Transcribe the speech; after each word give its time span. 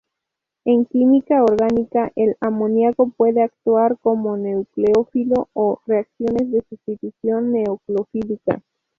En 0.65 0.85
química 0.87 1.43
orgánica, 1.43 2.11
el 2.15 2.35
amoníaco 2.39 3.09
puede 3.11 3.43
actuar 3.43 3.99
como 3.99 4.35
nucleófilo 4.35 5.47
en 5.53 5.75
reacciones 5.85 6.49
de 6.49 6.63
sustitución 6.67 7.51
nucleofílica. 7.51 8.63